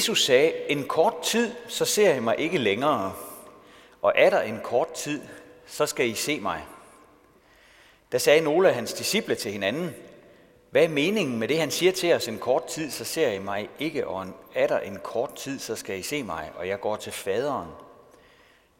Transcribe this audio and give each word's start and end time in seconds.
Jesus 0.00 0.24
sagde, 0.24 0.52
en 0.68 0.84
kort 0.88 1.22
tid, 1.22 1.54
så 1.68 1.84
ser 1.84 2.14
I 2.14 2.20
mig 2.20 2.38
ikke 2.38 2.58
længere, 2.58 3.12
og 4.02 4.12
er 4.16 4.30
der 4.30 4.40
en 4.40 4.60
kort 4.64 4.92
tid, 4.92 5.20
så 5.66 5.86
skal 5.86 6.08
I 6.08 6.14
se 6.14 6.40
mig. 6.40 6.64
Der 8.12 8.18
sagde 8.18 8.40
nogle 8.40 8.68
af 8.68 8.74
hans 8.74 8.92
disciple 8.92 9.34
til 9.34 9.52
hinanden, 9.52 9.94
hvad 10.70 10.84
er 10.84 10.88
meningen 10.88 11.38
med 11.38 11.48
det, 11.48 11.58
han 11.58 11.70
siger 11.70 11.92
til 11.92 12.12
os, 12.12 12.28
en 12.28 12.38
kort 12.38 12.66
tid, 12.66 12.90
så 12.90 13.04
ser 13.04 13.30
I 13.30 13.38
mig 13.38 13.68
ikke, 13.78 14.06
og 14.06 14.26
er 14.54 14.66
der 14.66 14.78
en 14.78 14.98
kort 15.02 15.34
tid, 15.34 15.58
så 15.58 15.76
skal 15.76 15.98
I 15.98 16.02
se 16.02 16.22
mig, 16.22 16.50
og 16.56 16.68
jeg 16.68 16.80
går 16.80 16.96
til 16.96 17.12
faderen. 17.12 17.68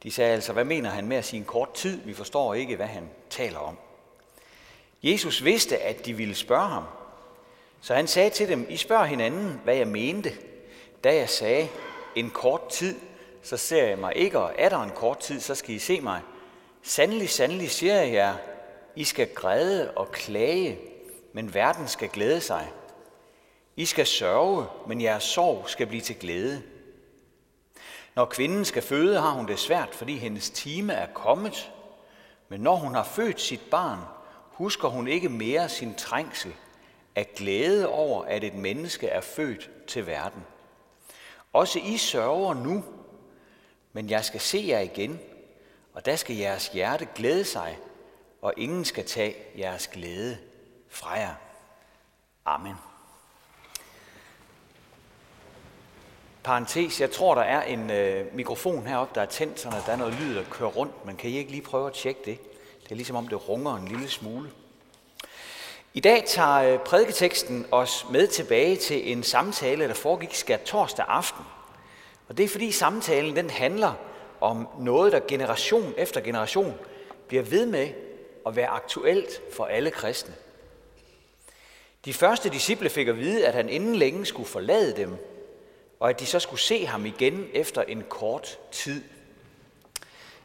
De 0.02 0.10
sagde 0.10 0.32
altså, 0.32 0.52
hvad 0.52 0.64
mener 0.64 0.90
han 0.90 1.06
med 1.06 1.16
at 1.16 1.24
sige 1.24 1.40
en 1.40 1.46
kort 1.46 1.74
tid? 1.74 2.00
Vi 2.04 2.14
forstår 2.14 2.54
ikke, 2.54 2.76
hvad 2.76 2.86
han 2.86 3.10
taler 3.30 3.58
om. 3.58 3.78
Jesus 5.02 5.44
vidste, 5.44 5.78
at 5.78 6.06
de 6.06 6.12
ville 6.12 6.34
spørge 6.34 6.68
ham, 6.68 6.84
så 7.80 7.94
han 7.94 8.06
sagde 8.06 8.30
til 8.30 8.48
dem, 8.48 8.66
I 8.68 8.76
spørger 8.76 9.04
hinanden, 9.04 9.60
hvad 9.64 9.76
jeg 9.76 9.88
mente, 9.88 10.32
da 11.04 11.14
jeg 11.14 11.28
sagde, 11.28 11.68
en 12.14 12.30
kort 12.30 12.68
tid, 12.68 12.96
så 13.42 13.56
ser 13.56 13.86
jeg 13.86 13.98
mig 13.98 14.16
ikke, 14.16 14.38
og 14.38 14.54
er 14.58 14.68
der 14.68 14.78
en 14.78 14.90
kort 14.90 15.18
tid, 15.18 15.40
så 15.40 15.54
skal 15.54 15.74
I 15.74 15.78
se 15.78 16.00
mig. 16.00 16.20
Sandelig, 16.82 17.30
sandelig 17.30 17.70
siger 17.70 17.94
jeg 17.94 18.12
jer, 18.12 18.34
I 18.96 19.04
skal 19.04 19.34
græde 19.34 19.90
og 19.90 20.12
klage, 20.12 20.78
men 21.32 21.54
verden 21.54 21.88
skal 21.88 22.08
glæde 22.08 22.40
sig. 22.40 22.72
I 23.76 23.84
skal 23.84 24.06
sørge, 24.06 24.66
men 24.86 25.00
jeres 25.00 25.22
sorg 25.22 25.64
skal 25.66 25.86
blive 25.86 26.02
til 26.02 26.16
glæde. 26.16 26.62
Når 28.14 28.24
kvinden 28.24 28.64
skal 28.64 28.82
føde, 28.82 29.20
har 29.20 29.30
hun 29.30 29.48
det 29.48 29.58
svært, 29.58 29.94
fordi 29.94 30.16
hendes 30.16 30.50
time 30.50 30.92
er 30.92 31.06
kommet. 31.14 31.72
Men 32.48 32.60
når 32.60 32.76
hun 32.76 32.94
har 32.94 33.04
født 33.04 33.40
sit 33.40 33.62
barn, 33.70 33.98
husker 34.50 34.88
hun 34.88 35.08
ikke 35.08 35.28
mere 35.28 35.68
sin 35.68 35.94
trængsel 35.94 36.54
af 37.16 37.30
glæde 37.36 37.88
over, 37.88 38.24
at 38.24 38.44
et 38.44 38.54
menneske 38.54 39.06
er 39.06 39.20
født 39.20 39.70
til 39.86 40.06
verden. 40.06 40.44
Også 41.52 41.78
I 41.78 41.96
sørger 41.96 42.54
nu, 42.54 42.84
men 43.92 44.10
jeg 44.10 44.24
skal 44.24 44.40
se 44.40 44.64
jer 44.68 44.80
igen, 44.80 45.20
og 45.92 46.06
der 46.06 46.16
skal 46.16 46.36
jeres 46.36 46.68
hjerte 46.68 47.08
glæde 47.14 47.44
sig, 47.44 47.78
og 48.42 48.54
ingen 48.56 48.84
skal 48.84 49.04
tage 49.04 49.34
jeres 49.58 49.88
glæde 49.88 50.38
fra 50.88 51.10
jer. 51.10 51.34
Amen. 52.44 52.74
Parentes, 56.42 57.00
jeg 57.00 57.10
tror, 57.10 57.34
der 57.34 57.42
er 57.42 57.62
en 57.62 57.90
øh, 57.90 58.34
mikrofon 58.34 58.86
heroppe, 58.86 59.14
der 59.14 59.20
er 59.20 59.26
tændt, 59.26 59.60
så 59.60 59.70
der 59.86 59.92
er 59.92 59.96
noget 59.96 60.14
lyd, 60.14 60.34
der 60.34 60.44
kører 60.50 60.70
rundt, 60.70 61.06
Man 61.06 61.16
kan 61.16 61.30
I 61.30 61.36
ikke 61.36 61.50
lige 61.50 61.62
prøve 61.62 61.86
at 61.86 61.92
tjekke 61.92 62.20
det? 62.24 62.38
Det 62.82 62.90
er 62.90 62.94
ligesom 62.94 63.16
om, 63.16 63.28
det 63.28 63.48
runger 63.48 63.76
en 63.76 63.88
lille 63.88 64.08
smule. 64.08 64.50
I 65.94 66.00
dag 66.00 66.24
tager 66.26 66.56
øh, 66.56 66.78
prædiketeksten 66.78 67.66
os 67.70 68.06
med 68.10 68.26
tilbage 68.26 68.76
til 68.76 69.12
en 69.12 69.22
samtale, 69.22 69.88
der 69.88 69.94
foregik 69.94 70.34
skat 70.34 70.62
torsdag 70.62 71.04
aften. 71.08 71.44
Og 72.28 72.36
det 72.36 72.44
er 72.44 72.48
fordi 72.48 72.72
samtalen 72.72 73.36
den 73.36 73.50
handler 73.50 73.94
om 74.40 74.68
noget, 74.78 75.12
der 75.12 75.20
generation 75.28 75.94
efter 75.96 76.20
generation 76.20 76.74
bliver 77.28 77.42
ved 77.42 77.66
med 77.66 77.88
at 78.46 78.56
være 78.56 78.66
aktuelt 78.66 79.42
for 79.52 79.64
alle 79.64 79.90
kristne. 79.90 80.34
De 82.04 82.12
første 82.12 82.50
disciple 82.50 82.88
fik 82.88 83.08
at 83.08 83.18
vide, 83.18 83.46
at 83.46 83.54
han 83.54 83.68
inden 83.68 83.96
længe 83.96 84.26
skulle 84.26 84.48
forlade 84.48 84.96
dem, 84.96 85.16
og 86.00 86.10
at 86.10 86.20
de 86.20 86.26
så 86.26 86.38
skulle 86.38 86.60
se 86.60 86.86
ham 86.86 87.06
igen 87.06 87.48
efter 87.54 87.82
en 87.82 88.04
kort 88.08 88.58
tid. 88.72 89.04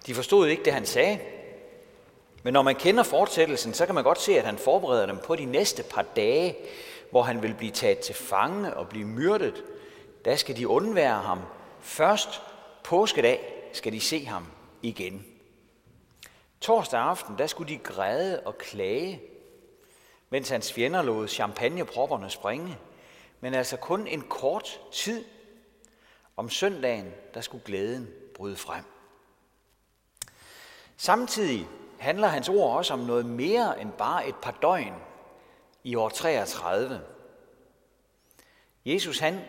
De 0.05 0.16
forstod 0.16 0.47
ikke 0.47 0.63
det, 0.66 0.73
han 0.73 0.85
sagde, 0.85 1.19
men 2.45 2.53
når 2.53 2.61
man 2.61 2.75
kender 2.75 3.03
fortsættelsen, 3.03 3.73
så 3.73 3.85
kan 3.85 3.95
man 3.95 4.03
godt 4.03 4.21
se, 4.21 4.38
at 4.38 4.45
han 4.45 4.57
forbereder 4.57 5.05
dem 5.05 5.17
på 5.17 5.35
de 5.35 5.45
næste 5.45 5.83
par 5.83 6.01
dage, 6.01 6.57
hvor 7.11 7.22
han 7.22 7.41
vil 7.41 7.53
blive 7.53 7.72
taget 7.72 8.00
til 8.00 8.16
fange 8.16 8.73
og 8.73 8.89
blive 8.89 9.07
myrdet. 9.07 9.63
Der 10.25 10.35
skal 10.35 10.57
de 10.57 10.67
undvære 10.67 11.22
ham. 11.22 11.41
Først 11.81 12.41
påskedag 12.84 13.69
skal 13.73 13.94
de 13.94 14.00
se 14.00 14.25
ham 14.25 14.47
igen. 14.81 15.25
Torsdag 16.61 17.00
aften, 17.00 17.38
der 17.38 17.47
skulle 17.47 17.73
de 17.73 17.78
græde 17.78 18.39
og 18.39 18.57
klage, 18.57 19.22
mens 20.29 20.50
hans 20.50 20.73
fjender 20.73 21.01
lod 21.01 21.28
champagnepropperne 21.28 22.29
springe. 22.29 22.78
Men 23.41 23.53
altså 23.53 23.78
kun 23.78 24.07
en 24.07 24.22
kort 24.22 24.79
tid. 24.91 25.25
Om 26.38 26.50
søndagen, 26.50 27.13
der 27.34 27.41
skulle 27.41 27.63
glæden 27.63 28.09
bryde 28.35 28.55
frem. 28.55 28.84
Samtidig 30.97 31.67
handler 32.05 32.27
hans 32.27 32.49
ord 32.49 32.77
også 32.77 32.93
om 32.93 32.99
noget 32.99 33.25
mere 33.25 33.81
end 33.81 33.91
bare 33.91 34.27
et 34.27 34.35
par 34.35 34.57
døgn 34.61 34.93
i 35.83 35.95
år 35.95 36.09
33. 36.09 37.01
Jesus 38.85 39.19
han 39.19 39.39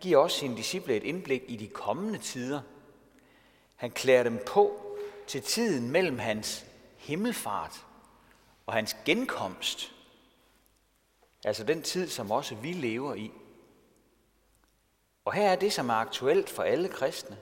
giver 0.00 0.18
også 0.18 0.38
sine 0.38 0.56
disciple 0.56 0.96
et 0.96 1.02
indblik 1.02 1.42
i 1.48 1.56
de 1.56 1.68
kommende 1.68 2.18
tider. 2.18 2.60
Han 3.76 3.90
klæder 3.90 4.22
dem 4.22 4.42
på 4.46 4.96
til 5.26 5.42
tiden 5.42 5.90
mellem 5.90 6.18
hans 6.18 6.64
himmelfart 6.96 7.84
og 8.66 8.74
hans 8.74 8.96
genkomst. 9.04 9.92
Altså 11.44 11.64
den 11.64 11.82
tid, 11.82 12.08
som 12.08 12.30
også 12.30 12.54
vi 12.54 12.72
lever 12.72 13.14
i. 13.14 13.30
Og 15.24 15.32
her 15.32 15.50
er 15.50 15.56
det, 15.56 15.72
som 15.72 15.88
er 15.88 15.94
aktuelt 15.94 16.50
for 16.50 16.62
alle 16.62 16.88
kristne. 16.88 17.36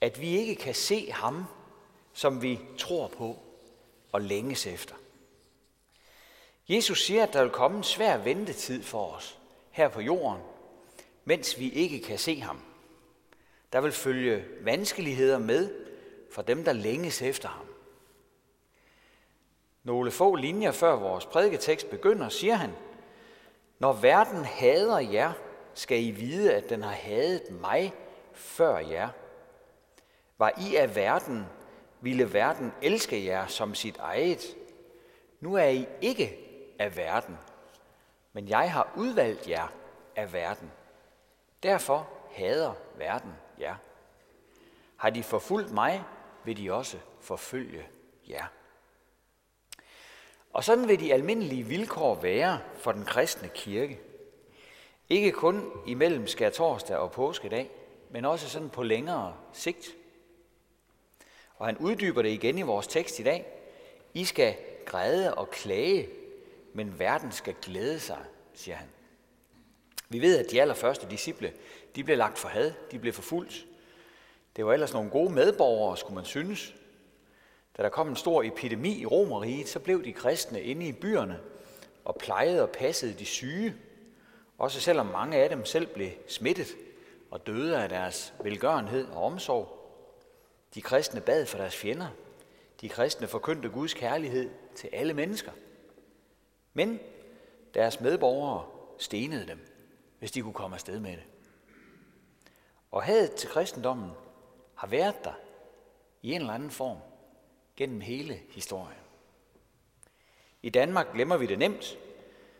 At 0.00 0.20
vi 0.20 0.28
ikke 0.28 0.54
kan 0.54 0.74
se 0.74 1.12
ham, 1.12 1.44
som 2.14 2.42
vi 2.42 2.60
tror 2.78 3.08
på 3.08 3.38
og 4.12 4.20
længes 4.20 4.66
efter. 4.66 4.94
Jesus 6.68 7.04
siger, 7.04 7.22
at 7.22 7.32
der 7.32 7.42
vil 7.42 7.50
komme 7.50 7.76
en 7.76 7.84
svær 7.84 8.16
ventetid 8.16 8.82
for 8.82 9.06
os 9.06 9.38
her 9.70 9.88
på 9.88 10.00
jorden, 10.00 10.42
mens 11.24 11.58
vi 11.58 11.70
ikke 11.70 12.00
kan 12.00 12.18
se 12.18 12.40
ham. 12.40 12.60
Der 13.72 13.80
vil 13.80 13.92
følge 13.92 14.44
vanskeligheder 14.60 15.38
med 15.38 15.70
for 16.32 16.42
dem, 16.42 16.64
der 16.64 16.72
længes 16.72 17.22
efter 17.22 17.48
ham. 17.48 17.66
Nogle 19.82 20.10
få 20.10 20.34
linjer 20.34 20.72
før 20.72 20.96
vores 20.96 21.26
prædiketekst 21.26 21.90
begynder, 21.90 22.28
siger 22.28 22.54
han, 22.54 22.72
Når 23.78 23.92
verden 23.92 24.44
hader 24.44 24.98
jer, 24.98 25.32
skal 25.74 26.04
I 26.04 26.10
vide, 26.10 26.54
at 26.54 26.70
den 26.70 26.82
har 26.82 26.92
hadet 26.92 27.50
mig 27.50 27.94
før 28.32 28.78
jer. 28.78 29.08
Var 30.38 30.52
I 30.70 30.76
af 30.76 30.96
verden, 30.96 31.46
ville 32.04 32.32
verden 32.32 32.72
elske 32.82 33.24
jer 33.24 33.46
som 33.46 33.74
sit 33.74 33.96
eget. 33.96 34.56
Nu 35.40 35.54
er 35.54 35.64
I 35.64 35.86
ikke 36.00 36.38
af 36.78 36.96
verden, 36.96 37.38
men 38.32 38.48
jeg 38.48 38.72
har 38.72 38.92
udvalgt 38.96 39.48
jer 39.48 39.72
af 40.16 40.32
verden. 40.32 40.72
Derfor 41.62 42.08
hader 42.32 42.72
verden 42.98 43.32
jer. 43.60 43.76
Har 44.96 45.10
de 45.10 45.22
forfulgt 45.22 45.72
mig, 45.72 46.04
vil 46.44 46.56
de 46.56 46.72
også 46.72 46.98
forfølge 47.20 47.86
jer. 48.28 48.44
Og 50.52 50.64
sådan 50.64 50.88
vil 50.88 51.00
de 51.00 51.12
almindelige 51.12 51.62
vilkår 51.62 52.14
være 52.14 52.60
for 52.74 52.92
den 52.92 53.04
kristne 53.04 53.48
kirke. 53.48 54.00
Ikke 55.08 55.32
kun 55.32 55.72
imellem 55.86 56.26
skærtorsdag 56.26 56.96
og 56.96 57.12
påskedag, 57.12 57.70
men 58.10 58.24
også 58.24 58.48
sådan 58.48 58.70
på 58.70 58.82
længere 58.82 59.36
sigt. 59.52 59.96
Og 61.56 61.66
han 61.66 61.76
uddyber 61.78 62.22
det 62.22 62.28
igen 62.28 62.58
i 62.58 62.62
vores 62.62 62.86
tekst 62.86 63.18
i 63.18 63.22
dag. 63.22 63.46
I 64.14 64.24
skal 64.24 64.54
græde 64.84 65.34
og 65.34 65.50
klage, 65.50 66.08
men 66.72 66.98
verden 66.98 67.32
skal 67.32 67.54
glæde 67.62 68.00
sig, 68.00 68.18
siger 68.54 68.76
han. 68.76 68.88
Vi 70.08 70.20
ved, 70.20 70.38
at 70.38 70.50
de 70.50 70.60
allerførste 70.60 71.06
disciple, 71.10 71.52
de 71.96 72.04
blev 72.04 72.16
lagt 72.16 72.38
for 72.38 72.48
had, 72.48 72.72
de 72.90 72.98
blev 72.98 73.12
forfulgt. 73.12 73.66
Det 74.56 74.66
var 74.66 74.72
ellers 74.72 74.92
nogle 74.92 75.10
gode 75.10 75.32
medborgere, 75.32 75.96
skulle 75.96 76.14
man 76.14 76.24
synes. 76.24 76.74
Da 77.76 77.82
der 77.82 77.88
kom 77.88 78.08
en 78.08 78.16
stor 78.16 78.42
epidemi 78.42 79.00
i 79.00 79.06
Romeriet, 79.06 79.68
så 79.68 79.80
blev 79.80 80.04
de 80.04 80.12
kristne 80.12 80.62
inde 80.62 80.86
i 80.86 80.92
byerne 80.92 81.40
og 82.04 82.16
plejede 82.16 82.62
og 82.62 82.70
passede 82.70 83.14
de 83.18 83.24
syge, 83.24 83.74
også 84.58 84.80
selvom 84.80 85.06
mange 85.06 85.36
af 85.36 85.48
dem 85.48 85.64
selv 85.64 85.86
blev 85.86 86.10
smittet 86.28 86.76
og 87.30 87.46
døde 87.46 87.82
af 87.82 87.88
deres 87.88 88.34
velgørenhed 88.42 89.06
og 89.08 89.22
omsorg. 89.22 89.83
De 90.74 90.82
kristne 90.82 91.20
bad 91.20 91.46
for 91.46 91.58
deres 91.58 91.76
fjender. 91.76 92.08
De 92.80 92.88
kristne 92.88 93.26
forkyndte 93.26 93.68
Guds 93.68 93.94
kærlighed 93.94 94.50
til 94.74 94.90
alle 94.92 95.14
mennesker. 95.14 95.52
Men 96.72 97.00
deres 97.74 98.00
medborgere 98.00 98.66
stenede 98.98 99.46
dem, 99.46 99.66
hvis 100.18 100.32
de 100.32 100.40
kunne 100.40 100.54
komme 100.54 100.76
afsted 100.76 101.00
med 101.00 101.10
det. 101.10 101.24
Og 102.90 103.02
hadet 103.02 103.34
til 103.34 103.48
kristendommen 103.48 104.10
har 104.74 104.86
været 104.86 105.24
der 105.24 105.32
i 106.22 106.32
en 106.32 106.40
eller 106.40 106.54
anden 106.54 106.70
form 106.70 106.98
gennem 107.76 108.00
hele 108.00 108.40
historien. 108.50 108.98
I 110.62 110.70
Danmark 110.70 111.12
glemmer 111.12 111.36
vi 111.36 111.46
det 111.46 111.58
nemt, 111.58 111.98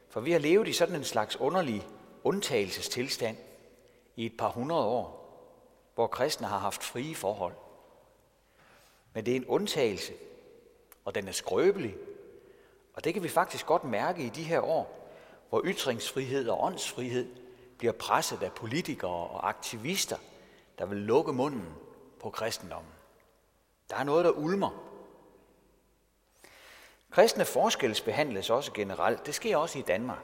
for 0.09 0.21
vi 0.21 0.33
har 0.33 0.39
levet 0.39 0.69
i 0.69 0.73
sådan 0.73 0.95
en 0.95 1.05
slags 1.05 1.41
underlig 1.41 1.87
undtagelsestilstand 2.25 3.37
i 4.17 4.27
et 4.27 4.37
par 4.37 4.49
hundrede 4.49 4.85
år, 4.85 5.25
hvor 5.95 6.07
kristne 6.07 6.47
har 6.47 6.59
haft 6.59 6.83
frie 6.83 7.15
forhold. 7.15 7.55
Men 9.15 9.27
det 9.27 9.33
er 9.33 9.37
en 9.37 9.47
undtagelse, 9.47 10.13
og 11.05 11.15
den 11.15 11.29
er 11.29 11.33
skrøbelig. 11.33 11.97
Og 12.95 13.05
det 13.05 13.15
kan 13.15 13.23
vi 13.23 13.29
faktisk 13.29 13.67
godt 13.67 13.85
mærke 13.85 14.23
i 14.23 14.29
de 14.29 14.43
her 14.43 14.61
år, 14.61 15.11
hvor 15.49 15.63
ytringsfrihed 15.65 16.49
og 16.49 16.65
åndsfrihed 16.65 17.37
bliver 17.79 17.93
presset 17.93 18.43
af 18.43 18.53
politikere 18.53 19.11
og 19.11 19.49
aktivister, 19.49 20.17
der 20.79 20.87
vil 20.87 20.99
lukke 20.99 21.33
munden 21.33 21.75
på 22.21 22.31
kristendommen. 22.31 22.93
Der 23.91 23.97
er 23.97 24.05
noget, 24.05 24.25
der 24.25 24.31
ulmer. 24.31 24.85
Kristne 27.11 27.45
forskelsbehandles 27.45 28.51
også 28.51 28.73
generelt. 28.73 29.27
Det 29.27 29.35
sker 29.35 29.57
også 29.57 29.79
i 29.79 29.83
Danmark. 29.83 30.23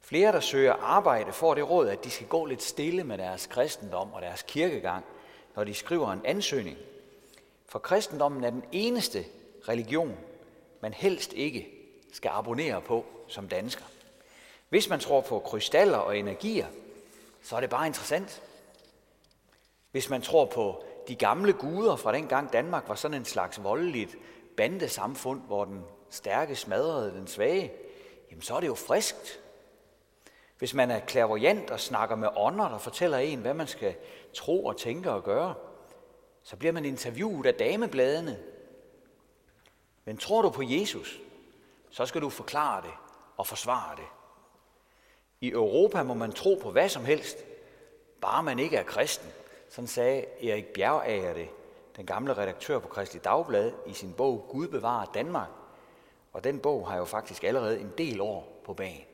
Flere, 0.00 0.32
der 0.32 0.40
søger 0.40 0.72
arbejde, 0.72 1.32
får 1.32 1.54
det 1.54 1.70
råd, 1.70 1.88
at 1.88 2.04
de 2.04 2.10
skal 2.10 2.26
gå 2.26 2.44
lidt 2.44 2.62
stille 2.62 3.04
med 3.04 3.18
deres 3.18 3.46
kristendom 3.46 4.12
og 4.12 4.22
deres 4.22 4.42
kirkegang, 4.42 5.04
når 5.56 5.64
de 5.64 5.74
skriver 5.74 6.12
en 6.12 6.20
ansøgning. 6.24 6.78
For 7.72 7.78
kristendommen 7.78 8.44
er 8.44 8.50
den 8.50 8.64
eneste 8.72 9.24
religion, 9.68 10.18
man 10.80 10.94
helst 10.94 11.32
ikke 11.32 11.68
skal 12.12 12.28
abonnere 12.28 12.80
på 12.80 13.04
som 13.28 13.48
dansker. 13.48 13.84
Hvis 14.68 14.88
man 14.88 15.00
tror 15.00 15.20
på 15.20 15.38
krystaller 15.38 15.98
og 15.98 16.18
energier, 16.18 16.66
så 17.42 17.56
er 17.56 17.60
det 17.60 17.70
bare 17.70 17.86
interessant. 17.86 18.42
Hvis 19.90 20.10
man 20.10 20.22
tror 20.22 20.44
på 20.44 20.84
de 21.08 21.14
gamle 21.14 21.52
guder 21.52 21.96
fra 21.96 22.12
den 22.12 22.26
gang 22.26 22.52
Danmark 22.52 22.88
var 22.88 22.94
sådan 22.94 23.16
en 23.16 23.24
slags 23.24 23.64
voldeligt 23.64 24.16
bandesamfund, 24.56 25.40
hvor 25.40 25.64
den 25.64 25.82
stærke 26.10 26.56
smadrede 26.56 27.10
den 27.10 27.26
svage, 27.26 27.72
jamen 28.30 28.42
så 28.42 28.54
er 28.54 28.60
det 28.60 28.66
jo 28.66 28.74
friskt. 28.74 29.40
Hvis 30.58 30.74
man 30.74 30.90
er 30.90 31.00
klavoyant 31.00 31.70
og 31.70 31.80
snakker 31.80 32.16
med 32.16 32.28
ånder, 32.36 32.68
der 32.68 32.78
fortæller 32.78 33.18
en, 33.18 33.38
hvad 33.38 33.54
man 33.54 33.66
skal 33.66 33.94
tro 34.34 34.64
og 34.64 34.76
tænke 34.76 35.10
og 35.10 35.24
gøre, 35.24 35.54
så 36.42 36.56
bliver 36.56 36.72
man 36.72 36.84
interviewet 36.84 37.46
af 37.46 37.54
damebladene. 37.54 38.38
Men 40.04 40.16
tror 40.16 40.42
du 40.42 40.50
på 40.50 40.62
Jesus, 40.62 41.20
så 41.90 42.06
skal 42.06 42.20
du 42.20 42.30
forklare 42.30 42.82
det 42.82 42.92
og 43.36 43.46
forsvare 43.46 43.96
det. 43.96 44.06
I 45.40 45.50
Europa 45.50 46.02
må 46.02 46.14
man 46.14 46.32
tro 46.32 46.58
på 46.62 46.70
hvad 46.70 46.88
som 46.88 47.04
helst, 47.04 47.38
bare 48.20 48.42
man 48.42 48.58
ikke 48.58 48.76
er 48.76 48.82
kristen. 48.82 49.30
Sådan 49.68 49.88
sagde 49.88 50.48
Erik 50.50 50.66
Bjergager 50.66 51.34
det, 51.34 51.48
den 51.96 52.06
gamle 52.06 52.34
redaktør 52.36 52.78
på 52.78 52.88
Kristelig 52.88 53.24
Dagblad, 53.24 53.72
i 53.86 53.92
sin 53.92 54.12
bog 54.12 54.46
Gud 54.50 54.68
bevarer 54.68 55.06
Danmark. 55.14 55.48
Og 56.32 56.44
den 56.44 56.58
bog 56.58 56.88
har 56.88 56.96
jo 56.96 57.04
faktisk 57.04 57.44
allerede 57.44 57.80
en 57.80 57.92
del 57.98 58.20
år 58.20 58.62
på 58.64 58.74
banen. 58.74 59.04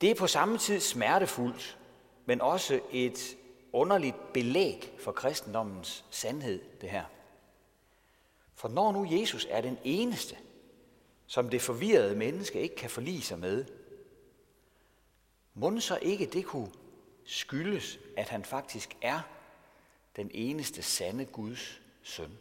Det 0.00 0.10
er 0.10 0.14
på 0.14 0.26
samme 0.26 0.58
tid 0.58 0.80
smertefuldt, 0.80 1.78
men 2.24 2.40
også 2.40 2.80
et 2.92 3.36
underligt 3.72 4.32
belæg 4.32 4.94
for 4.98 5.12
kristendommens 5.12 6.04
sandhed, 6.10 6.62
det 6.80 6.90
her. 6.90 7.04
For 8.54 8.68
når 8.68 8.92
nu 8.92 9.06
Jesus 9.10 9.46
er 9.50 9.60
den 9.60 9.78
eneste, 9.84 10.36
som 11.26 11.50
det 11.50 11.62
forvirrede 11.62 12.16
menneske 12.16 12.60
ikke 12.60 12.76
kan 12.76 12.90
forlige 12.90 13.22
sig 13.22 13.38
med, 13.38 13.64
må 15.54 15.80
så 15.80 15.98
ikke 16.02 16.26
det 16.26 16.44
kunne 16.44 16.72
skyldes, 17.24 17.98
at 18.16 18.28
han 18.28 18.44
faktisk 18.44 18.96
er 19.02 19.20
den 20.16 20.30
eneste 20.34 20.82
sande 20.82 21.24
Guds 21.24 21.80
søn. 22.02 22.38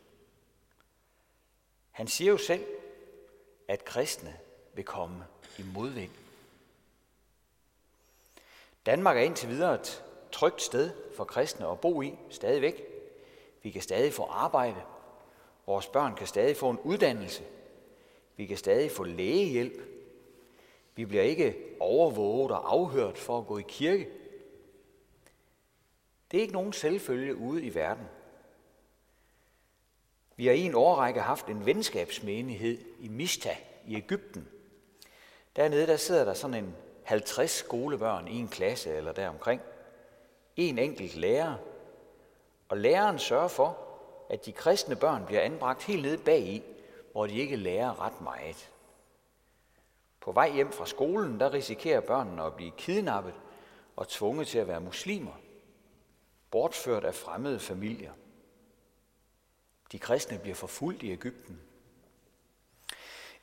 Han 1.92 2.08
siger 2.08 2.32
jo 2.32 2.38
selv, 2.38 2.66
at 3.68 3.86
kristne 3.86 4.38
vil 4.74 4.86
komme 4.86 5.26
i 5.58 5.64
modvind. 5.64 6.12
Danmark 8.86 9.18
er 9.18 9.22
indtil 9.22 9.50
videre 9.50 9.76
et 9.76 10.04
trygt 10.32 10.62
sted 10.62 10.92
for 11.16 11.24
kristne 11.24 11.68
at 11.68 11.80
bo 11.80 12.02
i, 12.02 12.18
stadigvæk. 12.30 12.84
Vi 13.64 13.72
kan 13.72 13.82
stadig 13.82 14.14
få 14.14 14.24
arbejde. 14.24 14.82
Vores 15.66 15.88
børn 15.88 16.16
kan 16.16 16.28
stadig 16.28 16.58
få 16.58 16.70
en 16.70 16.80
uddannelse. 16.80 17.44
Vi 18.36 18.46
kan 18.46 18.58
stadig 18.58 18.92
få 18.92 19.04
lægehjælp. 19.04 19.82
Vi 20.96 21.06
bliver 21.06 21.24
ikke 21.24 21.56
overvåget 21.80 22.52
og 22.52 22.74
afhørt 22.74 23.18
for 23.18 23.38
at 23.38 23.48
gå 23.48 23.58
i 23.58 23.66
kirke. 23.68 24.10
Det 26.32 26.38
er 26.38 26.42
ikke 26.42 26.54
nogen 26.54 26.74
selvfølge 26.74 27.36
ude 27.36 27.64
i 27.64 27.76
verden. 27.76 28.06
Vi 30.36 30.46
har 30.46 30.54
i 30.54 30.62
en 30.62 30.76
årrække 30.76 31.22
haft 31.22 31.48
en 31.48 31.66
venskabsmenighed 31.66 32.78
i 33.00 33.08
Mista 33.08 33.58
i 33.88 33.96
Ægypten. 33.96 34.48
Dernede 35.56 35.88
der 35.88 35.98
sidder 35.98 36.26
der 36.26 36.34
sådan 36.34 36.64
en 36.64 36.76
50 37.04 37.52
skolebørn 37.52 38.28
i 38.28 38.40
en 38.40 38.48
klasse 38.48 38.96
eller 38.96 39.12
deromkring. 39.12 39.62
En 40.56 40.78
enkelt 40.78 41.16
lærer. 41.16 41.56
Og 42.70 42.78
læreren 42.78 43.20
sørger 43.20 43.48
for, 43.48 43.78
at 44.30 44.46
de 44.46 44.52
kristne 44.52 44.96
børn 44.96 45.26
bliver 45.26 45.42
anbragt 45.42 45.84
helt 45.84 46.02
nede 46.02 46.18
bag 46.18 46.40
i, 46.42 46.64
hvor 47.12 47.28
de 47.28 47.34
ikke 47.34 47.56
lærer 47.56 48.02
ret 48.02 48.22
meget. 48.22 48.70
På 50.22 50.32
vej 50.32 50.52
hjem 50.52 50.72
fra 50.72 50.86
skolen, 50.86 51.40
der 51.40 51.54
risikerer 51.54 52.00
børnene 52.02 52.44
at 52.44 52.56
blive 52.56 52.72
kidnappet 52.78 53.34
og 53.96 54.08
tvunget 54.08 54.48
til 54.48 54.58
at 54.58 54.68
være 54.68 54.82
muslimer, 54.82 55.32
bortført 56.52 57.04
af 57.04 57.16
fremmede 57.16 57.60
familier. 57.60 58.12
De 59.92 60.00
kristne 60.00 60.40
bliver 60.40 60.56
forfulgt 60.56 61.04
i 61.04 61.12
Ægypten. 61.12 61.62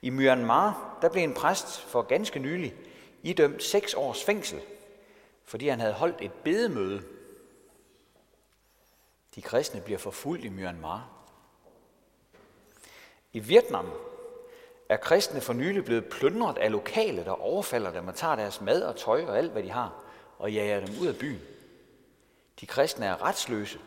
I 0.03 0.11
Myanmar, 0.11 0.99
der 1.03 1.09
blev 1.09 1.23
en 1.23 1.35
præst 1.35 1.81
for 1.81 2.03
ganske 2.03 2.39
nylig 2.39 2.75
idømt 3.23 3.63
seks 3.63 3.95
års 3.95 4.25
fængsel, 4.25 4.61
fordi 5.45 5.69
han 5.69 5.81
havde 5.81 5.93
holdt 5.93 6.23
et 6.23 6.33
bedemøde. 6.33 7.03
De 9.35 9.43
kristne 9.43 9.81
bliver 9.81 9.99
forfulgt 9.99 10.45
i 10.45 10.49
Myanmar. 10.49 11.09
I 13.33 13.39
Vietnam 13.39 13.91
er 14.89 14.97
kristne 14.97 15.41
for 15.41 15.53
nylig 15.53 15.85
blevet 15.85 16.09
plyndret 16.09 16.59
af 16.59 16.71
lokale, 16.71 17.25
der 17.25 17.43
overfalder 17.43 17.93
dem 17.93 18.09
og 18.09 18.15
tager 18.15 18.37
deres 18.37 18.61
mad 18.61 18.83
og 18.83 18.97
tøj 18.97 19.25
og 19.25 19.39
alt, 19.39 19.53
hvad 19.53 19.63
de 19.63 19.71
har, 19.71 20.05
og 20.39 20.53
jager 20.53 20.87
dem 20.87 20.95
ud 21.01 21.07
af 21.07 21.19
byen. 21.19 21.41
De 22.61 22.67
kristne 22.67 23.07
er 23.07 23.23
retsløse, 23.23 23.81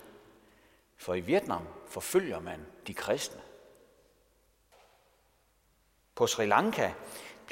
for 0.98 1.14
i 1.14 1.20
Vietnam 1.20 1.68
forfølger 1.88 2.40
man 2.40 2.66
de 2.88 2.94
kristne. 2.94 3.42
På 6.16 6.28
Sri 6.28 6.46
Lanka 6.46 6.92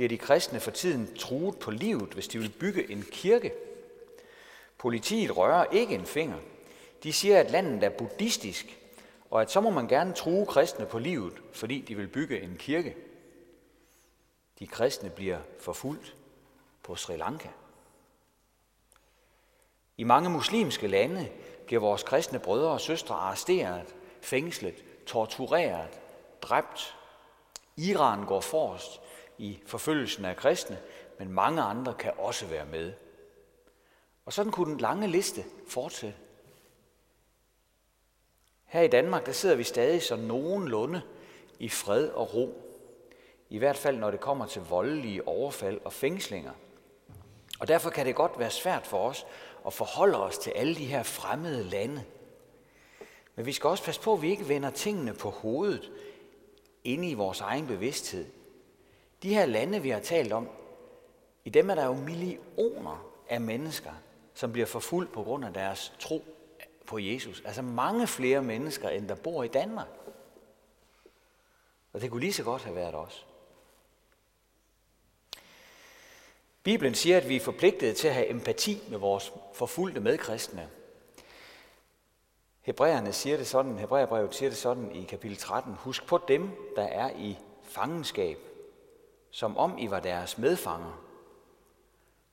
bliver 0.01 0.09
de 0.09 0.17
kristne 0.17 0.59
for 0.59 0.71
tiden 0.71 1.15
truet 1.15 1.59
på 1.59 1.71
livet, 1.71 2.13
hvis 2.13 2.27
de 2.27 2.39
vil 2.39 2.49
bygge 2.49 2.91
en 2.91 3.05
kirke. 3.11 3.53
Politiet 4.77 5.37
rører 5.37 5.65
ikke 5.71 5.95
en 5.95 6.05
finger. 6.05 6.37
De 7.03 7.13
siger, 7.13 7.39
at 7.39 7.51
landet 7.51 7.83
er 7.83 7.89
buddhistisk, 7.89 8.79
og 9.29 9.41
at 9.41 9.51
så 9.51 9.61
må 9.61 9.69
man 9.69 9.87
gerne 9.87 10.13
true 10.13 10.45
kristne 10.45 10.85
på 10.85 10.99
livet, 10.99 11.33
fordi 11.53 11.81
de 11.81 11.95
vil 11.95 12.07
bygge 12.07 12.41
en 12.41 12.55
kirke. 12.59 12.95
De 14.59 14.67
kristne 14.67 15.09
bliver 15.09 15.39
forfulgt 15.59 16.15
på 16.83 16.95
Sri 16.95 17.17
Lanka. 17.17 17.49
I 19.97 20.03
mange 20.03 20.29
muslimske 20.29 20.87
lande 20.87 21.29
bliver 21.65 21.81
vores 21.81 22.03
kristne 22.03 22.39
brødre 22.39 22.71
og 22.71 22.81
søstre 22.81 23.15
arresteret, 23.15 23.95
fængslet, 24.21 24.83
tortureret, 25.05 25.99
dræbt. 26.41 26.95
Iran 27.77 28.25
går 28.25 28.41
forrest 28.41 29.00
i 29.41 29.59
forfølgelsen 29.65 30.25
af 30.25 30.35
kristne, 30.35 30.79
men 31.19 31.31
mange 31.31 31.61
andre 31.61 31.93
kan 31.93 32.11
også 32.17 32.45
være 32.45 32.65
med. 32.65 32.93
Og 34.25 34.33
sådan 34.33 34.51
kunne 34.51 34.71
den 34.71 34.79
lange 34.79 35.07
liste 35.07 35.43
fortsætte. 35.67 36.17
Her 38.65 38.81
i 38.81 38.87
Danmark, 38.87 39.25
der 39.25 39.31
sidder 39.31 39.55
vi 39.55 39.63
stadig 39.63 40.01
så 40.01 40.15
nogenlunde 40.15 41.01
i 41.59 41.69
fred 41.69 42.09
og 42.09 42.33
ro. 42.33 42.61
I 43.49 43.57
hvert 43.57 43.77
fald, 43.77 43.97
når 43.97 44.11
det 44.11 44.19
kommer 44.19 44.45
til 44.45 44.61
voldelige 44.61 45.27
overfald 45.27 45.81
og 45.83 45.93
fængslinger. 45.93 46.51
Og 47.59 47.67
derfor 47.67 47.89
kan 47.89 48.05
det 48.05 48.15
godt 48.15 48.39
være 48.39 48.51
svært 48.51 48.87
for 48.87 49.09
os 49.09 49.25
at 49.65 49.73
forholde 49.73 50.17
os 50.17 50.37
til 50.37 50.51
alle 50.51 50.75
de 50.75 50.85
her 50.85 51.03
fremmede 51.03 51.63
lande. 51.63 52.03
Men 53.35 53.45
vi 53.45 53.51
skal 53.51 53.67
også 53.67 53.83
passe 53.83 54.01
på, 54.01 54.13
at 54.13 54.21
vi 54.21 54.29
ikke 54.29 54.49
vender 54.49 54.69
tingene 54.69 55.13
på 55.13 55.29
hovedet 55.29 55.91
inde 56.83 57.09
i 57.09 57.13
vores 57.13 57.41
egen 57.41 57.67
bevidsthed. 57.67 58.40
De 59.23 59.33
her 59.33 59.45
lande, 59.45 59.81
vi 59.81 59.89
har 59.89 59.99
talt 59.99 60.33
om, 60.33 60.49
i 61.45 61.49
dem 61.49 61.69
er 61.69 61.75
der 61.75 61.85
jo 61.85 61.93
millioner 61.93 63.05
af 63.29 63.41
mennesker, 63.41 63.91
som 64.33 64.51
bliver 64.51 64.65
forfulgt 64.67 65.11
på 65.11 65.23
grund 65.23 65.45
af 65.45 65.53
deres 65.53 65.93
tro 65.99 66.25
på 66.85 66.99
Jesus. 66.99 67.41
Altså 67.45 67.61
mange 67.61 68.07
flere 68.07 68.41
mennesker, 68.41 68.89
end 68.89 69.07
der 69.07 69.15
bor 69.15 69.43
i 69.43 69.47
Danmark. 69.47 69.87
Og 71.93 72.01
det 72.01 72.11
kunne 72.11 72.21
lige 72.21 72.33
så 72.33 72.43
godt 72.43 72.63
have 72.63 72.75
været 72.75 72.95
os. 72.95 73.27
Bibelen 76.63 76.95
siger, 76.95 77.17
at 77.17 77.29
vi 77.29 77.35
er 77.35 77.39
forpligtet 77.39 77.97
til 77.97 78.07
at 78.07 78.13
have 78.13 78.29
empati 78.29 78.83
med 78.89 78.97
vores 78.97 79.33
forfulgte 79.53 79.99
medkristne. 79.99 80.69
Hebræerne 82.61 83.13
siger 83.13 83.37
det 83.37 83.47
sådan, 83.47 83.79
Hebræerbrevet 83.79 84.35
siger 84.35 84.49
det 84.49 84.57
sådan 84.57 84.95
i 84.95 85.03
kapitel 85.03 85.37
13. 85.37 85.73
Husk 85.73 86.05
på 86.05 86.19
dem, 86.27 86.49
der 86.75 86.83
er 86.83 87.09
i 87.09 87.37
fangenskab, 87.63 88.50
som 89.31 89.57
om 89.57 89.77
I 89.77 89.91
var 89.91 89.99
deres 89.99 90.37
medfanger, 90.37 91.03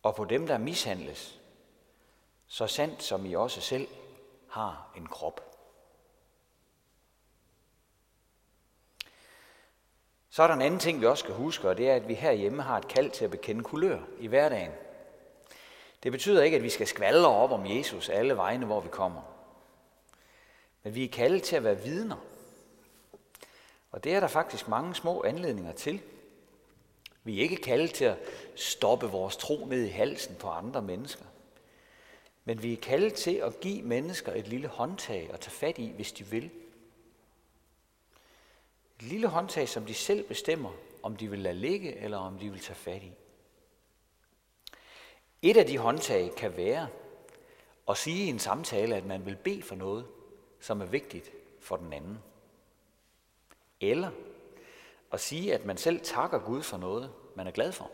og 0.03 0.15
på 0.15 0.25
dem, 0.25 0.47
der 0.47 0.59
mishandles, 0.59 1.41
så 2.47 2.67
sandt 2.67 3.03
som 3.03 3.27
I 3.27 3.35
også 3.35 3.61
selv 3.61 3.89
har 4.49 4.93
en 4.97 5.07
krop. 5.07 5.41
Så 10.31 10.43
er 10.43 10.47
der 10.47 10.55
en 10.55 10.63
anden 10.63 10.81
ting, 10.81 11.01
vi 11.01 11.07
også 11.07 11.23
skal 11.23 11.35
huske, 11.35 11.69
og 11.69 11.77
det 11.77 11.91
er, 11.91 11.95
at 11.95 12.09
vi 12.09 12.15
herhjemme 12.15 12.63
har 12.63 12.79
et 12.79 12.89
kald 12.89 13.11
til 13.11 13.25
at 13.25 13.31
bekende 13.31 13.65
kulør 13.65 14.01
i 14.19 14.27
hverdagen. 14.27 14.73
Det 16.03 16.13
betyder 16.13 16.43
ikke, 16.43 16.57
at 16.57 16.63
vi 16.63 16.71
skal 16.71 16.87
skvaldre 16.87 17.31
op 17.31 17.51
om 17.51 17.67
Jesus 17.67 18.09
alle 18.09 18.37
vegne, 18.37 18.67
hvor 18.67 18.81
vi 18.81 18.89
kommer. 18.89 19.23
Men 20.83 20.95
vi 20.95 21.05
er 21.05 21.09
kaldet 21.09 21.43
til 21.43 21.57
at 21.57 21.65
være 21.65 21.79
vidner. 21.79 22.17
Og 23.91 24.05
det 24.05 24.15
er 24.15 24.21
der 24.21 24.27
faktisk 24.27 24.69
mange 24.69 24.95
små 24.95 25.25
anledninger 25.25 25.73
til. 25.73 26.03
Vi 27.29 27.39
er 27.39 27.43
ikke 27.43 27.57
kaldet 27.57 27.95
til 27.95 28.05
at 28.05 28.19
stoppe 28.55 29.07
vores 29.07 29.37
tro 29.37 29.67
ned 29.67 29.85
i 29.85 29.89
halsen 29.89 30.37
på 30.37 30.49
andre 30.49 30.83
mennesker. 30.83 31.25
Men 32.45 32.63
vi 32.63 32.73
er 32.73 32.77
kaldet 32.77 33.15
til 33.15 33.35
at 33.35 33.61
give 33.61 33.83
mennesker 33.83 34.33
et 34.33 34.49
lille 34.49 34.69
håndtag 34.69 35.31
at 35.33 35.41
tage 35.41 35.51
fat 35.51 35.79
i, 35.79 35.93
hvis 35.95 36.13
de 36.13 36.27
vil. 36.27 36.45
Et 38.97 39.03
lille 39.03 39.27
håndtag, 39.27 39.69
som 39.69 39.87
de 39.87 39.95
selv 39.95 40.29
bestemmer, 40.29 40.71
om 41.03 41.17
de 41.17 41.31
vil 41.31 41.39
lade 41.39 41.55
ligge, 41.55 41.97
eller 41.97 42.19
om 42.19 42.39
de 42.39 42.51
vil 42.51 42.61
tage 42.61 42.77
fat 42.77 43.03
i. 43.03 43.13
Et 45.43 45.57
af 45.57 45.67
de 45.67 45.79
håndtag 45.79 46.35
kan 46.37 46.57
være 46.57 46.89
at 47.89 47.97
sige 47.97 48.25
i 48.25 48.29
en 48.29 48.39
samtale, 48.39 48.97
at 48.97 49.05
man 49.05 49.27
vil 49.27 49.37
bede 49.37 49.63
for 49.63 49.75
noget, 49.75 50.07
som 50.61 50.81
er 50.81 50.87
vigtigt 50.87 51.33
for 51.61 51.77
den 51.77 51.93
anden. 51.93 52.19
Eller 53.81 54.11
at 55.13 55.21
sige, 55.21 55.55
at 55.55 55.65
man 55.65 55.77
selv 55.77 56.01
takker 56.01 56.39
Gud 56.39 56.63
for 56.63 56.77
noget, 56.77 57.13
man 57.35 57.47
er 57.47 57.51
glad 57.51 57.73
for. 57.73 57.91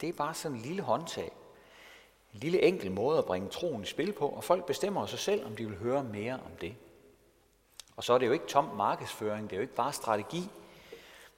Det 0.00 0.08
er 0.08 0.12
bare 0.12 0.34
sådan 0.34 0.56
en 0.56 0.62
lille 0.62 0.82
håndtag. 0.82 1.32
En 2.34 2.40
lille 2.40 2.62
enkel 2.62 2.90
måde 2.90 3.18
at 3.18 3.24
bringe 3.24 3.48
troen 3.48 3.82
i 3.82 3.86
spil 3.86 4.12
på, 4.12 4.28
og 4.28 4.44
folk 4.44 4.66
bestemmer 4.66 5.06
sig 5.06 5.18
selv, 5.18 5.46
om 5.46 5.56
de 5.56 5.66
vil 5.66 5.78
høre 5.78 6.04
mere 6.04 6.34
om 6.34 6.56
det. 6.60 6.76
Og 7.96 8.04
så 8.04 8.12
er 8.12 8.18
det 8.18 8.26
jo 8.26 8.32
ikke 8.32 8.46
tom 8.46 8.64
markedsføring, 8.64 9.50
det 9.50 9.56
er 9.56 9.58
jo 9.58 9.62
ikke 9.62 9.74
bare 9.74 9.92
strategi. 9.92 10.48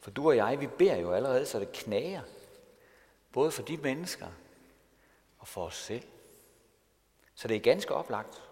For 0.00 0.10
du 0.10 0.28
og 0.28 0.36
jeg, 0.36 0.60
vi 0.60 0.66
beder 0.66 0.96
jo 0.96 1.12
allerede, 1.12 1.46
så 1.46 1.58
det 1.58 1.72
knager. 1.72 2.22
Både 3.32 3.50
for 3.50 3.62
de 3.62 3.76
mennesker 3.76 4.26
og 5.38 5.48
for 5.48 5.66
os 5.66 5.76
selv. 5.76 6.02
Så 7.34 7.48
det 7.48 7.56
er 7.56 7.60
ganske 7.60 7.94
oplagt. 7.94 8.42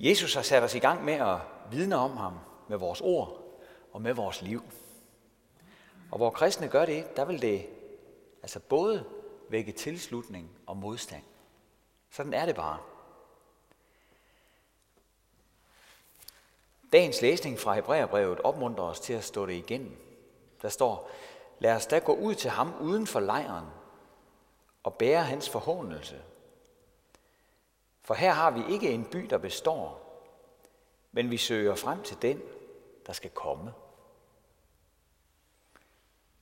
Jesus 0.00 0.34
har 0.34 0.42
sat 0.42 0.62
os 0.62 0.74
i 0.74 0.78
gang 0.78 1.04
med 1.04 1.14
at 1.14 1.38
vidne 1.72 1.96
om 1.96 2.16
ham 2.16 2.38
med 2.68 2.76
vores 2.76 3.00
ord 3.00 3.42
og 3.92 4.02
med 4.02 4.14
vores 4.14 4.42
liv. 4.42 4.62
Og 6.10 6.16
hvor 6.16 6.30
kristne 6.30 6.68
gør 6.68 6.86
det, 6.86 7.16
der 7.16 7.24
vil 7.24 7.42
det 7.42 7.66
altså 8.42 8.60
både 8.60 9.04
vække 9.48 9.72
tilslutning 9.72 10.50
og 10.66 10.76
modstand. 10.76 11.22
Sådan 12.10 12.34
er 12.34 12.46
det 12.46 12.56
bare. 12.56 12.78
Dagens 16.92 17.22
læsning 17.22 17.58
fra 17.58 17.74
Hebræerbrevet 17.74 18.40
opmuntrer 18.40 18.84
os 18.84 19.00
til 19.00 19.12
at 19.12 19.24
stå 19.24 19.46
det 19.46 19.52
igennem. 19.52 19.96
Der 20.62 20.68
står, 20.68 21.10
lad 21.58 21.76
os 21.76 21.86
da 21.86 21.98
gå 21.98 22.14
ud 22.14 22.34
til 22.34 22.50
ham 22.50 22.74
uden 22.80 23.06
for 23.06 23.20
lejren 23.20 23.66
og 24.82 24.94
bære 24.94 25.22
hans 25.22 25.50
forhåndelse. 25.50 26.22
For 28.02 28.14
her 28.14 28.32
har 28.32 28.50
vi 28.50 28.74
ikke 28.74 28.90
en 28.90 29.04
by, 29.04 29.18
der 29.18 29.38
består, 29.38 30.01
men 31.12 31.30
vi 31.30 31.36
søger 31.36 31.74
frem 31.74 32.02
til 32.02 32.16
den, 32.22 32.42
der 33.06 33.12
skal 33.12 33.30
komme. 33.30 33.72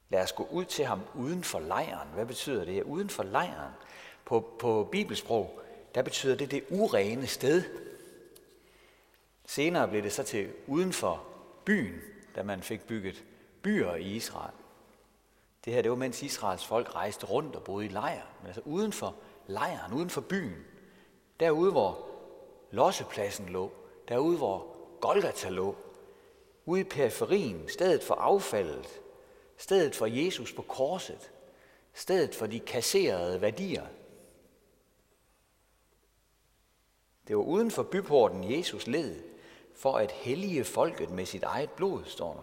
Lad 0.09 0.23
os 0.23 0.33
gå 0.33 0.49
ud 0.51 0.65
til 0.65 0.85
ham 0.85 1.01
uden 1.15 1.45
for 1.45 1.61
lejren. 1.61 2.09
Hvad 2.15 2.27
betyder 2.27 2.65
det? 2.65 2.83
Uden 2.83 3.11
for 3.11 3.23
lejren. 3.23 3.73
På, 4.25 4.57
på 4.59 4.89
bibelsprog, 4.93 5.61
der 5.95 6.03
betyder 6.03 6.37
det 6.37 6.51
det 6.51 6.65
urene 6.71 7.27
sted. 7.27 7.63
Senere 9.47 9.89
blev 9.89 10.03
det 10.03 10.13
så 10.13 10.23
til 10.23 10.53
uden 10.67 10.93
for 10.93 11.25
byen, 11.65 12.01
da 12.37 12.43
man 12.43 12.63
fik 12.63 12.81
bygget 12.87 13.25
byer 13.63 13.95
i 13.95 14.03
Israel. 14.03 14.55
Det 15.65 15.73
her, 15.73 15.83
det 15.83 15.91
var 15.91 15.97
mens 15.97 16.23
Israels 16.23 16.67
folk 16.67 16.95
rejste 16.95 17.27
rundt 17.27 17.57
og 17.57 17.65
boede 17.65 17.87
i 17.87 17.89
lejr. 17.89 18.27
Men 18.41 18.47
altså 18.47 18.63
uden 18.65 18.93
for 18.93 19.17
lejren, 19.47 19.93
uden 19.93 20.11
for 20.11 20.21
byen. 20.21 20.65
Derude, 21.41 21.71
hvor 21.71 22.09
lossepladsen 22.71 23.49
lå. 23.49 23.73
Derude, 24.11 24.37
hvor 24.37 24.77
Golgata 25.01 25.49
lå. 25.49 25.77
Ude 26.67 26.81
i 26.81 26.85
periferien, 26.85 27.69
stedet 27.69 28.03
for 28.03 28.15
affaldet. 28.15 29.01
Stedet 29.57 29.97
for 29.97 30.07
Jesus 30.07 30.53
på 30.53 30.63
korset. 30.63 31.31
Stedet 31.95 32.35
for 32.35 32.47
de 32.47 32.61
kasserede 32.61 33.41
værdier. 33.41 33.87
Det 37.29 37.37
var 37.37 37.43
uden 37.43 37.71
for 37.71 37.83
byporten, 37.83 38.53
Jesus 38.53 38.87
led, 38.87 39.23
for 39.77 39.93
at 39.93 40.11
hellige 40.11 40.65
folket 40.65 41.11
med 41.11 41.27
sit 41.27 41.43
eget 41.43 41.71
blod, 41.71 42.05
står 42.05 42.33
der. 42.35 42.43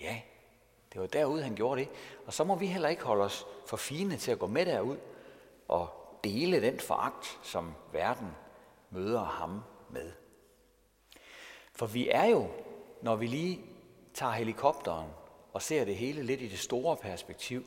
Ja, 0.00 0.20
det 0.92 1.00
var 1.00 1.06
derude, 1.06 1.42
han 1.42 1.54
gjorde 1.54 1.80
det. 1.80 1.88
Og 2.26 2.32
så 2.32 2.44
må 2.44 2.54
vi 2.54 2.66
heller 2.66 2.88
ikke 2.88 3.04
holde 3.04 3.24
os 3.24 3.46
for 3.66 3.76
fine 3.76 4.16
til 4.16 4.30
at 4.30 4.38
gå 4.38 4.46
med 4.46 4.66
derud 4.66 4.96
og 5.68 5.88
dele 6.24 6.60
den 6.60 6.80
foragt, 6.80 7.38
som 7.42 7.74
verden 7.92 8.28
møder 8.90 9.24
ham 9.24 9.60
med. 9.90 10.12
For 11.72 11.86
vi 11.86 12.08
er 12.08 12.24
jo, 12.24 12.48
når 13.02 13.16
vi 13.16 13.26
lige 13.26 13.60
tager 14.14 14.32
helikopteren 14.32 15.10
og 15.52 15.62
ser 15.62 15.84
det 15.84 15.96
hele 15.96 16.22
lidt 16.22 16.40
i 16.40 16.48
det 16.48 16.58
store 16.58 16.96
perspektiv, 16.96 17.64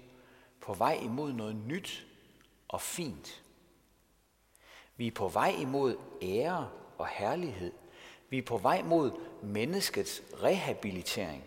på 0.62 0.74
vej 0.74 1.00
imod 1.04 1.34
noget 1.34 1.56
nyt 1.56 2.08
og 2.68 2.82
fint. 2.82 3.44
Vi 4.98 5.08
er 5.08 5.12
på 5.12 5.28
vej 5.28 5.56
imod 5.60 5.98
ære 6.22 6.70
og 6.98 7.08
herlighed. 7.08 7.72
Vi 8.30 8.38
er 8.38 8.42
på 8.42 8.58
vej 8.58 8.82
mod 8.82 9.12
menneskets 9.44 10.22
rehabilitering. 10.44 11.44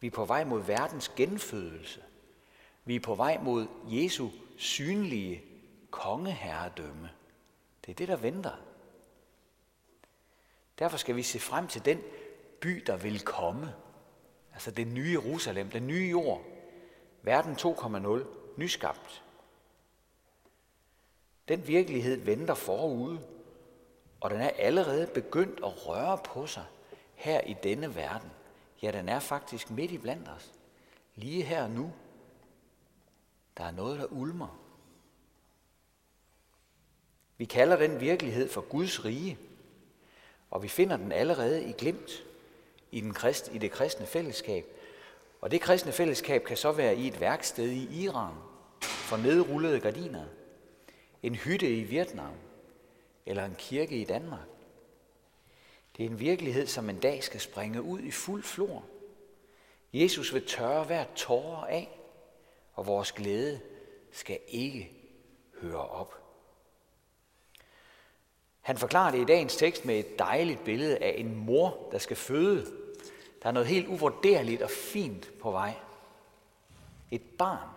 Vi 0.00 0.06
er 0.06 0.10
på 0.10 0.24
vej 0.24 0.44
mod 0.44 0.62
verdens 0.62 1.08
genfødelse. 1.08 2.02
Vi 2.84 2.96
er 2.96 3.00
på 3.00 3.14
vej 3.14 3.38
mod 3.42 3.66
Jesu 3.88 4.28
synlige 4.56 5.42
kongeherredømme. 5.90 7.10
Det 7.88 7.94
er 7.94 7.96
det, 7.96 8.08
der 8.08 8.16
venter. 8.16 8.52
Derfor 10.78 10.96
skal 10.96 11.16
vi 11.16 11.22
se 11.22 11.40
frem 11.40 11.68
til 11.68 11.84
den 11.84 12.02
by, 12.60 12.82
der 12.86 12.96
vil 12.96 13.20
komme. 13.20 13.74
Altså 14.52 14.70
det 14.70 14.86
nye 14.86 15.10
Jerusalem, 15.12 15.70
den 15.70 15.86
nye 15.86 16.08
jord. 16.10 16.42
Verden 17.22 17.54
2.0, 17.54 18.24
nyskabt. 18.56 19.24
Den 21.48 21.66
virkelighed 21.66 22.16
venter 22.16 22.54
forude, 22.54 23.20
og 24.20 24.30
den 24.30 24.40
er 24.40 24.50
allerede 24.50 25.06
begyndt 25.06 25.60
at 25.64 25.88
røre 25.88 26.18
på 26.24 26.46
sig 26.46 26.64
her 27.14 27.40
i 27.40 27.56
denne 27.62 27.94
verden. 27.94 28.30
Ja, 28.82 28.90
den 28.90 29.08
er 29.08 29.20
faktisk 29.20 29.70
midt 29.70 29.90
i 29.90 29.98
blandt 29.98 30.28
os. 30.28 30.52
Lige 31.14 31.42
her 31.42 31.68
nu. 31.68 31.92
Der 33.56 33.64
er 33.64 33.70
noget, 33.70 33.98
der 33.98 34.06
ulmer. 34.06 34.67
Vi 37.38 37.44
kalder 37.44 37.76
den 37.76 38.00
virkelighed 38.00 38.48
for 38.48 38.60
Guds 38.60 39.04
rige, 39.04 39.38
og 40.50 40.62
vi 40.62 40.68
finder 40.68 40.96
den 40.96 41.12
allerede 41.12 41.64
i 41.64 41.72
glimt 41.72 42.24
i, 42.90 43.00
den 43.00 43.14
krist, 43.14 43.50
i 43.54 43.58
det 43.58 43.70
kristne 43.70 44.06
fællesskab. 44.06 44.66
Og 45.40 45.50
det 45.50 45.60
kristne 45.60 45.92
fællesskab 45.92 46.44
kan 46.44 46.56
så 46.56 46.72
være 46.72 46.96
i 46.96 47.06
et 47.06 47.20
værksted 47.20 47.68
i 47.70 48.02
Iran 48.02 48.34
for 48.80 49.16
nedrullede 49.16 49.80
gardiner, 49.80 50.24
en 51.22 51.34
hytte 51.34 51.76
i 51.76 51.82
Vietnam 51.82 52.34
eller 53.26 53.44
en 53.44 53.54
kirke 53.58 53.96
i 53.96 54.04
Danmark. 54.04 54.46
Det 55.96 56.04
er 56.04 56.10
en 56.10 56.20
virkelighed, 56.20 56.66
som 56.66 56.90
en 56.90 57.00
dag 57.00 57.24
skal 57.24 57.40
springe 57.40 57.82
ud 57.82 58.00
i 58.00 58.10
fuld 58.10 58.42
flor. 58.42 58.84
Jesus 59.92 60.34
vil 60.34 60.46
tørre 60.46 60.84
hver 60.84 61.04
tårer 61.16 61.66
af, 61.66 62.00
og 62.74 62.86
vores 62.86 63.12
glæde 63.12 63.60
skal 64.12 64.38
ikke 64.48 64.92
høre 65.60 65.88
op. 65.88 66.27
Han 68.68 68.78
forklarer 68.78 69.10
det 69.10 69.18
i 69.18 69.24
dagens 69.24 69.56
tekst 69.56 69.84
med 69.84 69.98
et 69.98 70.18
dejligt 70.18 70.64
billede 70.64 70.98
af 70.98 71.14
en 71.18 71.36
mor, 71.36 71.88
der 71.92 71.98
skal 71.98 72.16
føde. 72.16 72.66
Der 73.42 73.48
er 73.48 73.52
noget 73.52 73.68
helt 73.68 73.88
uvurderligt 73.88 74.62
og 74.62 74.70
fint 74.70 75.30
på 75.42 75.50
vej. 75.50 75.74
Et 77.10 77.22
barn. 77.38 77.68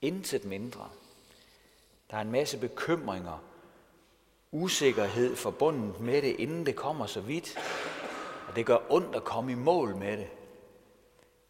Intet 0.00 0.44
mindre. 0.44 0.88
Der 2.10 2.16
er 2.16 2.20
en 2.20 2.30
masse 2.30 2.58
bekymringer, 2.58 3.42
usikkerhed 4.52 5.36
forbundet 5.36 6.00
med 6.00 6.22
det, 6.22 6.36
inden 6.38 6.66
det 6.66 6.76
kommer 6.76 7.06
så 7.06 7.20
vidt. 7.20 7.58
Og 8.48 8.56
det 8.56 8.66
gør 8.66 8.78
ondt 8.90 9.16
at 9.16 9.24
komme 9.24 9.52
i 9.52 9.54
mål 9.54 9.96
med 9.96 10.16
det. 10.16 10.28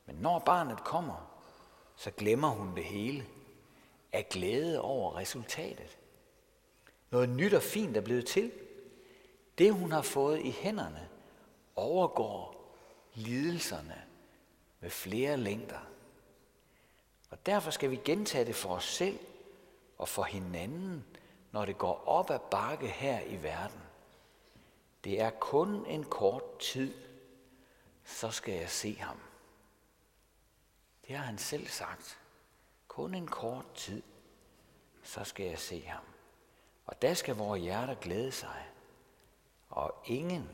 Men 0.07 0.16
når 0.16 0.38
barnet 0.38 0.85
kommer, 0.85 1.31
så 1.97 2.11
glemmer 2.11 2.49
hun 2.49 2.76
det 2.76 2.85
hele 2.85 3.26
af 4.12 4.28
glæde 4.28 4.81
over 4.81 5.16
resultatet. 5.16 5.99
Noget 7.12 7.28
nyt 7.28 7.54
og 7.54 7.62
fint 7.62 7.97
er 7.97 8.00
blevet 8.00 8.26
til. 8.26 8.52
Det, 9.59 9.75
hun 9.75 9.92
har 9.92 10.02
fået 10.02 10.40
i 10.40 10.50
hænderne, 10.50 11.09
overgår 11.76 12.64
lidelserne 13.14 14.02
med 14.81 14.90
flere 14.90 15.37
længder. 15.37 15.81
Og 17.31 17.47
derfor 17.47 17.71
skal 17.71 17.90
vi 17.90 18.00
gentage 18.04 18.45
det 18.45 18.54
for 18.54 18.75
os 18.75 18.85
selv 18.85 19.19
og 19.99 20.09
for 20.09 20.23
hinanden, 20.23 21.04
når 21.52 21.64
det 21.64 21.78
går 21.78 22.04
op 22.07 22.31
ad 22.31 22.38
bakke 22.50 22.88
her 22.88 23.21
i 23.21 23.42
verden. 23.42 23.81
Det 25.04 25.21
er 25.21 25.31
kun 25.31 25.87
en 25.87 26.04
kort 26.04 26.59
tid, 26.59 26.95
så 28.04 28.31
skal 28.31 28.54
jeg 28.54 28.71
se 28.71 28.95
ham. 28.95 29.21
Det 31.07 31.16
har 31.16 31.25
han 31.25 31.38
selv 31.38 31.66
sagt. 31.66 32.19
Kun 32.88 33.14
en 33.14 33.26
kort 33.26 33.75
tid, 33.75 34.02
så 35.02 35.25
skal 35.25 35.47
jeg 35.47 35.59
se 35.59 35.81
ham. 35.81 36.12
Og 36.92 37.02
der 37.02 37.14
skal 37.14 37.37
vores 37.37 37.62
hjerter 37.62 37.94
glæde 37.94 38.32
sig. 38.32 38.66
Og 39.70 39.94
ingen 40.06 40.49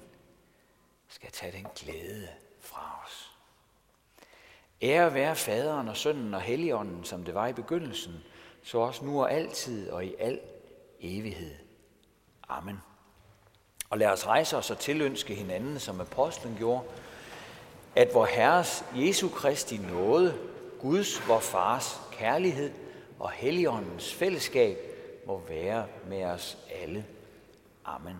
skal 1.09 1.31
tage 1.31 1.53
den 1.53 1.67
glæde 1.77 2.29
fra 2.61 3.03
os. 3.05 3.33
Ære 4.83 5.15
være 5.15 5.37
faderen 5.37 5.89
og 5.89 5.97
sønnen 5.97 6.35
og 6.35 6.41
helligånden, 6.41 7.05
som 7.05 7.25
det 7.25 7.35
var 7.35 7.47
i 7.47 7.53
begyndelsen, 7.53 8.15
så 8.63 8.79
også 8.79 9.05
nu 9.05 9.23
og 9.23 9.33
altid 9.33 9.91
og 9.91 10.05
i 10.05 10.15
al 10.19 10.41
evighed. 11.01 11.55
Amen. 12.49 12.81
Og 13.91 13.99
lad 13.99 14.09
os 14.09 14.27
rejse 14.27 14.57
os 14.57 14.71
og 14.71 14.79
tilønske 14.79 15.35
hinanden, 15.35 15.81
som 15.81 16.01
apostlen 16.01 16.57
gjorde, 16.57 16.85
at 17.97 18.15
vor 18.15 18.27
Herres 18.27 18.85
Jesu 18.95 19.29
Kristi 19.29 19.77
nåde, 19.77 20.39
Guds, 20.81 21.29
vor 21.29 21.41
Fars 21.41 22.01
kærlighed 22.13 22.73
og 23.19 23.31
Helligåndens 23.31 24.15
fællesskab 24.15 24.89
må 25.29 25.41
være 25.49 25.87
med 26.09 26.25
os 26.25 26.59
alle. 26.83 27.05
Amen. 27.85 28.17